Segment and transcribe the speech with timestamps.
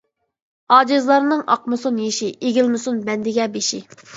[0.77, 3.85] ئاجىزلارنىڭ ئاقمىسۇن يېشى، ئېگىلمىسۇن بەندىگە بېشى.